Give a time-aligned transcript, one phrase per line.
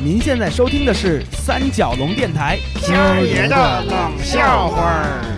[0.00, 5.37] 您现在收听的是三角龙电台今儿爷的冷笑话儿。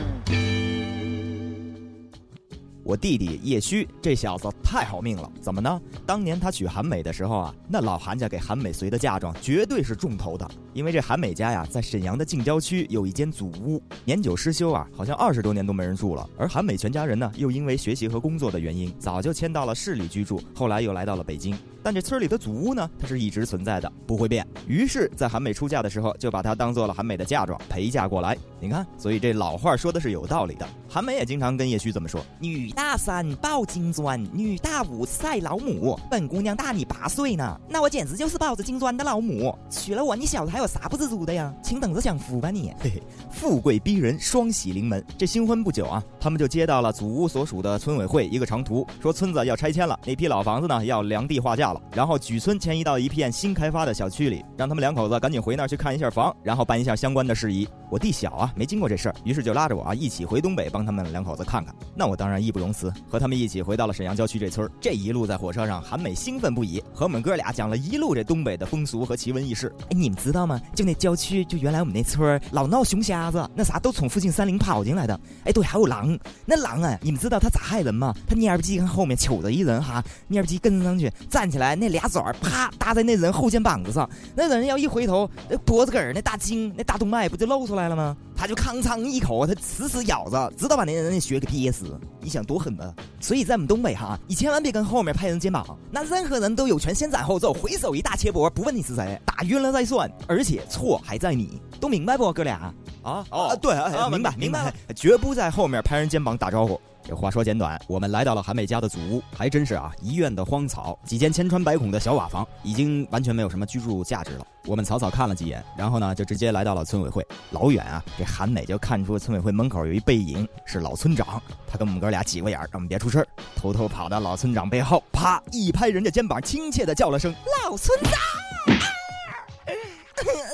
[2.91, 5.81] 我弟弟叶虚这小子太好命了，怎么呢？
[6.05, 16.29] 当年他娶韩美的时候啊，那老韩家给韩美随的嫁妆绝对是重头的，因为这韩美家呀，在沈阳的近郊区有一间祖屋，年久失修啊，好像二十多年都没人住了。
[16.37, 21.57] 而韩美全家人呢，又因为学习和工作的原因，早就迁到了市里居住，后来又来到了北京。
[21.85, 24.45] 但这村里的祖屋呢，它是一直存在的，不会变。
[24.67, 28.37] 于是，在韩美出嫁的时候，就把它当做了韩美的嫁妆陪嫁过来。
[28.59, 30.69] 你看，所以这老话说的是有道理的。
[30.93, 35.97] 韩梅也经常跟叶旭这么说：“女大三抱金砖，女大五赛老母。
[36.11, 39.57] 本姑娘大你八岁呢，那我简直就是抱着金砖的老母。
[39.71, 41.55] 娶了我，你小子还有啥不知足的呀？
[41.63, 42.73] 请等着享福吧你！
[42.81, 45.05] 嘿嘿，富贵逼人，双喜临门。
[45.17, 57.69] 这新婚不久啊，他们就接到了祖屋所属的村委会一个长途，说村子要拆迁了，那批老房子呢要量地划价了。”然后举村迁移到一片新开发的小区里，让他们两口子赶紧回那儿去看一下房，然后办一下相关的事宜。
[57.93, 61.75] 我弟小啊，没经过这事儿，于是就拉着我啊一起回东北帮让他们两口子看看。
[61.95, 64.71] 那我当然义不容辞，和他们一起回到了沈阳郊区这村儿。
[64.81, 69.71] 这一路在火车上，韩美兴奋不已，和我们哥俩讲了一路这东北的风俗和奇闻异事。
[69.83, 70.59] 哎，你们知道吗？
[70.75, 75.21] 就那郊区，就原来我们那村儿老闹熊瞎子，那啥都从附近山林跑进来的。
[75.45, 76.19] 哎，对，还有狼。
[76.47, 78.15] 那狼啊，你们知道他咋害人吗？
[78.27, 88.17] 他蔫不唧跟后面瞅着一人哈，蔫不唧跟上去，站起来那俩爪啪搭在那人后肩膀子上，那人要一回头，那脖子根那大筋那大动脉不就露出来了吗？
[88.41, 92.01] 他就吭哧一口，他死死咬着，直到把那人的血给憋死。
[92.23, 92.95] 你想多狠吧？
[93.21, 102.73] 所以在我们东北哈，你千万别跟后面拍人肩膀，那任何人都有权先斩后奏，回手一大切脖，不问你是谁，打晕了再算，而且错还在你，都明白不，哥俩？
[103.03, 103.75] 啊哦，对，
[104.11, 106.79] 明白明白，绝不在后面拍人肩膀打招呼。
[107.03, 114.47] 这话说简短，我们来到了韩美家的祖屋，还真是啊，一院的荒草，几间千疮百孔的小瓦房，已经完全没有什么居住价值了。
[114.67, 117.27] 我们草草看了几眼，然后呢，就直接来到了村委会。
[117.53, 121.43] 老远啊，这韩美就看出村委会门口有一背影，是老村长。
[121.67, 123.25] 他跟我们哥俩挤过眼，让我们别出声
[123.57, 128.13] 偷偷跑到老村长背后，啪一拍人家肩膀，亲切的叫了声“老村长”。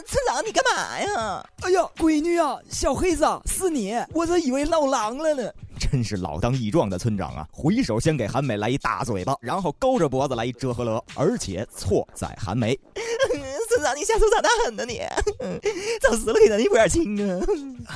[0.07, 1.47] 村长，你干嘛呀？
[1.63, 5.51] 哎呀，闺女啊，小黑子，是你，我这以为闹狼了呢。
[5.79, 7.47] 真是老当益壮的村长啊！
[7.53, 12.79] 回手先给韩美来一大嘴巴，然后勾着脖子来一折合乐，而且错在韩梅。
[13.77, 15.01] 村长，你下手咋那狠呢你？
[16.01, 17.47] 找死了给咱一点亲啊！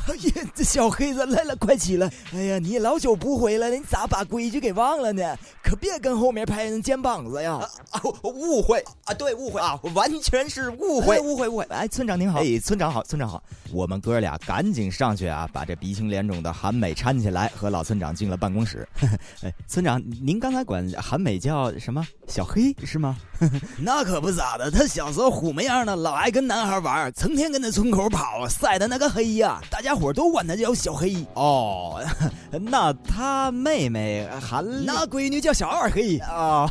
[0.08, 2.10] 哎呀，这小黑子来了，快起来！
[2.34, 5.36] 哎呀，你老久不回来了，你咋把规矩给忘了呢？
[5.62, 7.66] 可别跟后面拍人肩膀子呀！
[7.90, 11.64] 啊，误会啊，对，误会啊，完全是误会，误会，误会！
[11.70, 13.42] 哎，村长您好，哎，村长好，村长好，
[13.72, 18.86] 我们哥俩赶紧上去啊，把这鼻青脸肿的韩美搀起来，和老村长进了办公室。
[19.42, 22.06] 哎，村长，您刚才管韩美叫什么？
[22.26, 23.16] 小黑是吗？
[23.80, 31.24] 那可不咋的，他小时候虎模样呢，老爱跟男孩玩，成天跟那村口跑，晒的那个黑呀，大家伙都管他叫小黑。
[31.34, 32.02] 哦，
[32.50, 36.68] 那他妹妹韩，那闺女叫小二黑啊，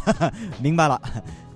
[0.62, 1.02] 明白了。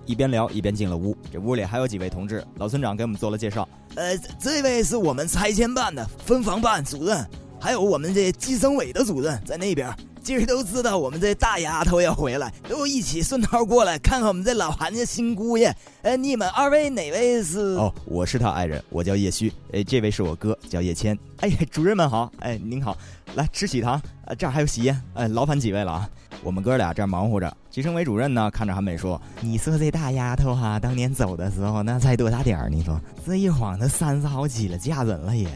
[0.06, 3.68] 一边聊一边进了屋，这屋里还有几位同志，老村长给我们做了介绍。
[3.96, 7.26] 呃，这位是我们拆迁办的分房办主任，
[7.60, 9.94] 还有我们这计生委的主任在那边。
[10.24, 15.76] 今儿都知道我们这大丫头要回来，都一起顺道过来看看我们这老韩家新姑爷。
[16.02, 17.60] 哎，你们二位哪位是？
[17.76, 19.52] 哦，我是他爱人，我叫叶虚。
[19.74, 21.18] 哎，这位是我哥，叫叶谦。
[21.42, 22.32] 哎，主任们好。
[22.40, 22.98] 哎，您好，
[23.36, 24.02] 来吃喜糖。
[24.26, 24.98] 啊，这儿还有喜宴。
[25.14, 26.10] 哎，劳烦几位了啊。
[26.42, 27.58] 我们哥俩这儿忙活着。
[27.70, 32.70] 计生委主任呢，看着韩美说：“你说这大丫头哈，当年走的时候那才多大点儿？
[32.70, 35.50] 你说这一晃都三十好几了，嫁人了也。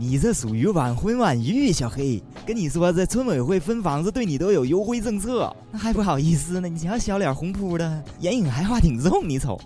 [0.00, 2.22] 你这属于晚婚晚育，小黑。
[2.46, 6.66] 跟你说，这村委会分房子对你都有优惠政策，那还不好意思呢？
[6.70, 9.60] 你瞧小脸红扑的，眼影还画挺重，你瞅。”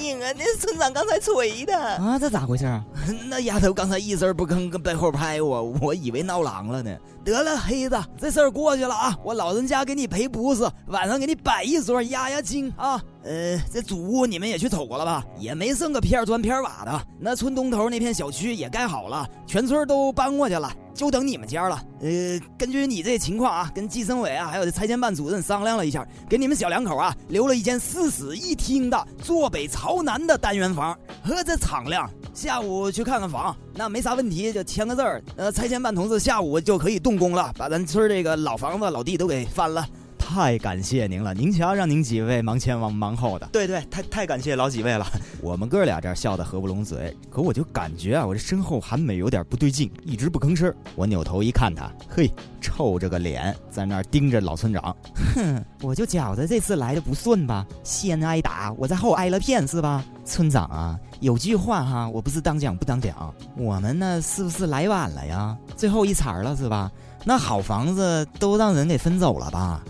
[0.00, 0.32] 啥眼影啊？
[0.36, 2.18] 那村长刚才锤的啊？
[2.18, 2.82] 这咋回事啊？
[3.28, 6.96] 那丫头刚才一声不吭，跟背后拍我，我以为闹狼了呢。
[7.22, 9.14] 得了，黑子，这事儿过去了啊！
[9.22, 13.00] 我老人家给你赔不是，晚上给你摆一桌压压惊啊。
[13.22, 15.22] 呃，这祖屋你们也去瞅过了吧？
[15.38, 17.06] 也没剩个片砖片瓦的。
[17.18, 21.82] 那村东头那片小区也盖好了，全村都搬过去了，就等你们家了。
[22.00, 32.10] 呃，根据你这情况啊，跟计生委啊，还有这拆迁办主任商量了一下，给你们小两口啊留了一间四室一厅的坐北朝南的单元房，呵，这敞亮。
[32.32, 35.22] 下午去看看房，那没啥问题，就签个字儿。
[35.36, 39.86] 呃，拆迁办同志下午就可以动工了，把咱村这个老房子老地都给翻了。
[40.32, 41.34] 太感谢您了！
[41.34, 43.48] 您瞧，让您几位忙前忙忙后的。
[43.50, 45.04] 对对，太太感谢老几位了。
[45.42, 50.72] 我们哥俩这笑得合不拢嘴，可我就感觉啊，我这身后韩美有点不对劲，一直不吭声。
[50.94, 54.96] 我扭头一看他，嘿，臭着个脸在那儿盯着老村长。
[55.34, 60.04] 哼，我就觉得这次来的不顺吧，先挨打，我在后挨了骗是吧？
[60.24, 65.58] 村长啊，有句话哈，我不是当讲不当讲，我们呢是不是来晚了呀？
[65.76, 66.88] 最后一茬了是吧？
[67.22, 69.82] 那好房子都让人给分走了吧？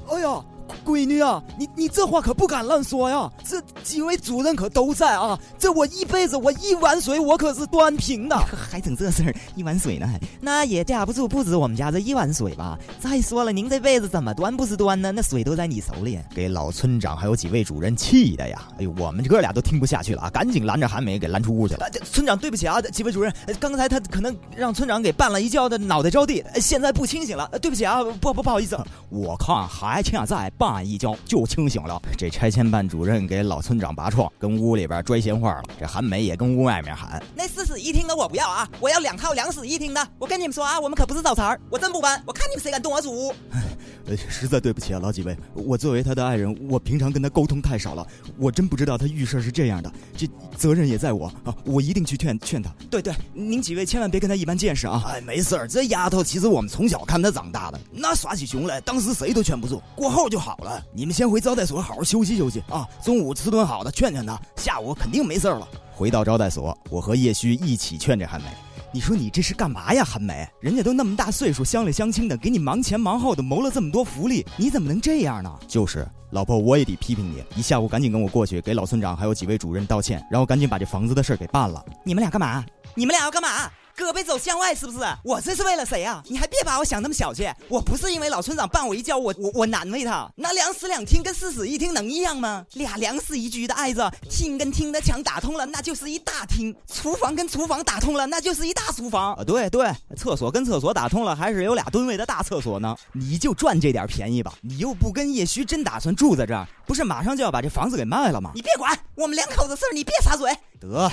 [0.91, 3.31] 闺女啊，你你这话可不敢乱说呀！
[3.45, 5.39] 这几位主任可都在啊！
[5.57, 8.37] 这我一辈子我一碗水我可是端平的，
[8.71, 10.09] 还整这事儿一碗水呢？
[10.41, 12.77] 那也架不住不止我们家这一碗水吧？
[12.99, 15.13] 再说了，您这辈子怎么端不是端呢？
[15.13, 18.69] 那水都在你手里，给老村长还有几位主任气的呀！
[18.79, 20.31] 哎呦，我们哥俩都听不下去了啊！
[20.31, 21.89] 赶紧拦着韩梅给拦出屋去了。
[22.05, 28.77] 村长对不起啊，几位主任，刚才他可能让村长给绊了一跤的脑袋着地，现在不清醒了，对不起啊，不不不好意思。
[29.09, 30.51] 我看还欠债。
[30.81, 32.01] 绊一浇就清醒了。
[32.17, 35.63] 这拆迁办主任给老村长拔创，跟屋里边拽闲话了。
[35.79, 40.09] 这韩梅也跟屋外面喊：“那四室一厅的我不要啊，我要两套两室一厅的。
[40.19, 42.23] 我跟你们说啊，我们可不是找茬儿，我真不搬。
[42.27, 43.35] 我看你们谁敢动我主屋。
[44.07, 48.07] ”呃， 实在对不起啊，老几位，我作为他的爱人，我平常跟他沟通太少了，
[48.37, 49.93] 我真不知道他遇事是这样的。
[50.17, 52.71] 这责任也在我啊，我一定去劝劝他。
[52.91, 55.03] 对对，您几位千万别跟他一般见识啊。
[55.07, 60.85] 哎，没事儿，这丫头其实我们从小看她长大的，那耍起熊来，当时谁都劝不住，过后就好了。
[60.93, 65.67] 你们先回招待所好好休息休息啊，中午吃顿好的，劝劝她，下午肯定没事了。
[65.95, 68.47] 回到招待所，我和叶旭一起劝这韩梅。
[68.93, 70.45] 你说你这是干嘛呀，韩梅？
[70.61, 75.59] 人家都那么大岁数，乡里乡亲的，给你忙前忙后的谋了这么多福利，你怎么能这样呢？
[75.69, 81.85] 就是，老婆，我也得批评你，一下午赶紧跟我过去，给老村长还有几位主任道歉，然后赶紧把这房子的事给办了。
[82.05, 82.65] 你们俩干嘛？
[82.97, 83.71] 你们俩要干嘛？
[84.01, 85.05] 胳膊肘向外是不是？
[85.23, 86.23] 我这是为了谁啊？
[86.27, 87.47] 你还别把我想那么小气。
[87.69, 90.27] 我不是因为老村长绊我一跤，我我我难为他。
[90.37, 92.65] 那两室两厅跟四室一厅能一样吗？
[92.75, 99.35] 俩两室一居的挨着，厅跟厅的墙打通了，那就是一大厅；厨房跟厨房打通了，那就是一大厨房。
[99.35, 102.97] 啊，对对，厕所跟厕所打通了，还是有俩吨位的大厕所呢。
[103.13, 108.53] 你就赚这点便宜吧，你又不跟叶虚真打算住在这儿，不是马上就要把这房子给卖了吗？
[108.55, 110.51] 你别管，我们两口子事儿，你别插嘴。
[110.81, 111.11] 得。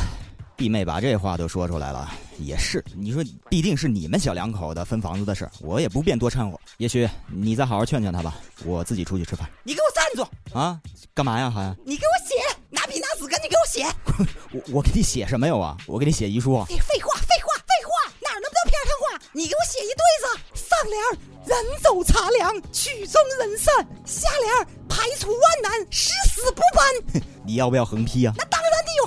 [0.57, 2.83] 弟妹把这话都说出来了，也是。
[2.95, 6.59] 你说必定是你们小两口的分房子的事，我也不便多掺和。
[6.77, 9.47] 也许你再好好劝劝他吧，我自己出去吃饭。
[9.63, 10.57] 你给我站住！
[10.57, 10.81] 啊，
[11.13, 11.75] 干嘛呀，还？
[11.85, 13.85] 你给我写，拿笔拿纸，赶紧给我写。
[14.51, 15.77] 我我给你写什么有啊？
[15.85, 16.65] 我给你写遗书。
[16.67, 19.21] 你废话，废话，废话，哪那么多片儿话？
[19.33, 20.99] 你给我写一对子，上联
[21.45, 27.21] 人走茶凉，曲终人散；下联排除万难，誓死不搬。
[27.45, 28.33] 你要不要横批啊？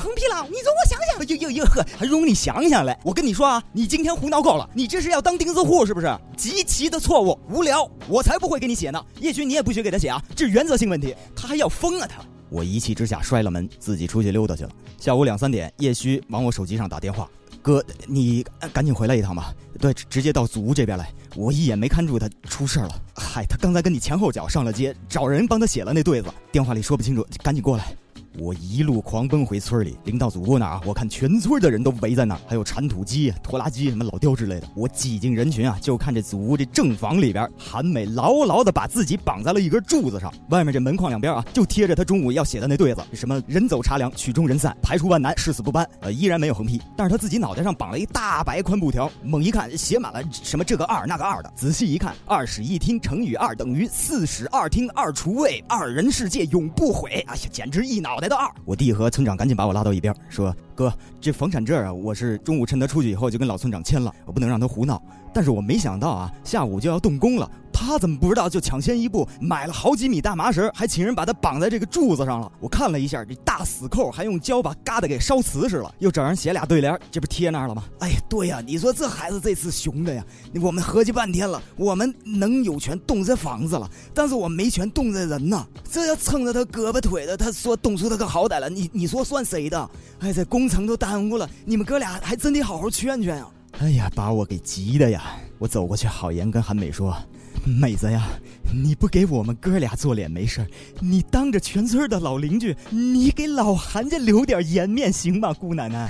[0.00, 0.42] 横批了。
[0.48, 1.20] 你容我想想。
[1.28, 2.98] 哟哟哟呵，还容你想想嘞？
[3.04, 4.68] 我跟你说啊，你今天胡闹够了。
[4.72, 6.18] 你这是要当钉子户是不是？
[6.36, 7.88] 极其的错误，无聊。
[8.08, 9.04] 我才不会给你写呢。
[9.20, 11.14] 叶军，你也不许给他写啊，这是原则性问题。
[11.36, 12.22] 他还要疯啊他！
[12.48, 14.70] 我一气之下摔了门，自己出去溜达去了。
[14.98, 17.28] 下午两三点，叶虚往我手机上打电话
[17.62, 19.54] ：“哥，你赶紧回来一趟吧。
[19.78, 21.12] 对，直接到祖屋这边来。
[21.36, 22.90] 我一眼没看住他出事了。
[23.14, 26.28] 嗨，他刚才跟你前后脚上了街，找人帮他写了那对子。
[26.50, 27.94] 电话里说不清楚，赶紧过来。”
[28.38, 34.68] 我一路狂奔回村里，临到祖屋那儿，我看全村的人都围在那儿，还有铲土机、拖拉机、什么老刁之类的。
[34.74, 45.88] 我挤进人群啊，就看这祖屋这正房里边，韩美牢牢的把自己绑在了一根柱子上，外面这门框两边啊，就贴着他中午要写的那对子，什么人走茶凉，曲终人散，排除万难，誓死不搬。
[46.00, 51.52] 呃，依然没有横批，但是他自己脑袋上绑了一大白宽布条，猛一看写满了什么这个二那个二的。
[51.56, 57.24] 仔细一看，二室一厅乘以二等于四室二厅二厨卫，二人世界永不毁。
[57.26, 58.48] 哎呀，简直一脑袋的二。
[58.64, 65.02] 我弟和村长赶紧把我拉到一边，说：“哥，这房产证啊，我是中午趁他出去以后就跟老村长签了，我不能让他胡闹。
[65.34, 68.48] 但是我没想到啊，下午就要动工了。”他怎么不知道？
[68.48, 72.52] 就抢先一步买了好几米大麻绳，还请人把它绑在这个柱子上了。
[72.60, 77.84] 我看了一下，这大死扣还用胶把疙瘩给烧瓷实了，又找人写俩对联，这不贴那儿了吗？
[78.00, 80.22] 哎呀，对呀，你说这孩子这次熊的呀！
[80.60, 85.66] 我们合计半天了，我们能有权动这房子了，但是我没权动这人呐。
[85.90, 89.90] 这要蹭着他胳膊腿的，他说动出他个好歹了，你你说算谁的？
[90.18, 93.46] 哎，这工程都耽误了，你们哥俩还真得好好劝劝呀！
[93.78, 95.22] 哎呀，把我给急的呀！
[95.58, 97.16] 我走过去，好言跟韩美说。
[97.64, 98.28] 妹子呀，
[98.72, 100.66] 你不给我们哥俩做脸没事
[101.00, 105.52] 你当着全村的老邻居，你给老韩家留点颜面行吗？
[105.52, 106.08] 姑奶奶，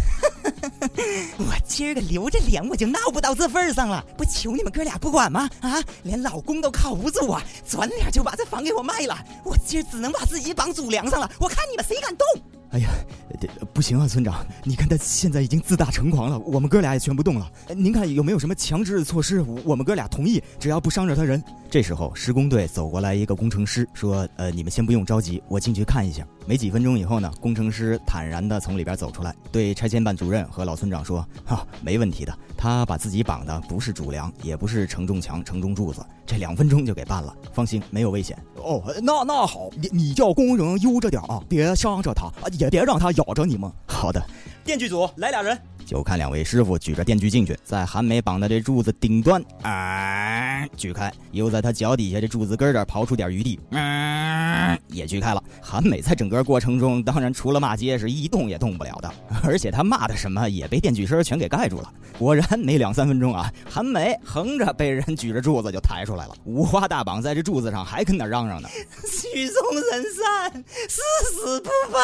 [1.38, 4.04] 我今儿个留着脸，我就闹不到这份上了。
[4.16, 5.50] 不求你们哥俩不管吗？
[5.60, 9.18] 啊，连老公都靠不住啊，转脸就把这房给我卖了。
[9.44, 11.30] 我今儿只能把自己绑祖梁上了。
[11.38, 12.26] 我看你们谁敢动？
[12.70, 12.88] 哎呀，
[13.72, 17.50] 不行啊，村长，你看他现在已经自大成狂了，我们哥俩也劝不动了。
[17.74, 19.40] 您看有没有什么强制的措施？
[19.64, 21.42] 我们哥俩同意，只要不伤着他人。
[21.70, 32.36] 这时候施工队走过来一个工程师，说：“呃，你们先不用着急，我进去看一下。”没几分钟以后呢，工程师坦然地从里边走出来，对拆迁办主任和老村长说：“哈，没问题的。
[32.56, 42.28] 他把自己绑的不是主梁，也不是承重墙、承重柱子，这两分钟就给办了，放心，没有危险。”哦，那那好，你你叫工人悠着点啊，别伤着他，
[42.58, 43.72] 也别让他咬找着你吗。
[43.86, 44.20] 好的，
[44.64, 45.56] 电锯组来俩人。
[45.90, 55.42] 就看两位师傅举着电锯进去，在韩美绑的这柱子顶端啊锯开，又在他脚底下这柱子根这刨出点余地，嗯，也锯开了。
[55.60, 61.92] 韩美在整个过程中，当然除了骂街是一动也动不了的，而且他骂的什么也被电锯声全给盖住了。
[62.16, 68.68] 果然没两三分钟啊，韩美横着被人举着柱子就抬出来了，五花大绑在这柱子上，还跟那嚷嚷呢
[69.10, 71.00] ：“曲终人散，誓
[71.34, 72.00] 死不放。”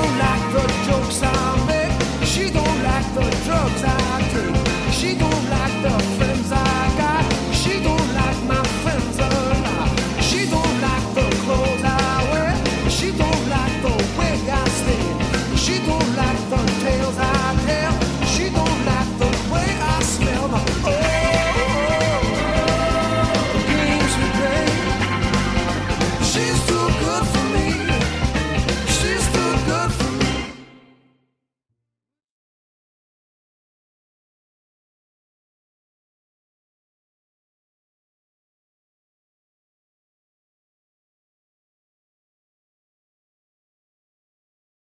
[0.00, 2.26] She don't like the jokes I make.
[2.26, 4.92] She don't like the drugs I do.
[4.92, 5.69] She don't like.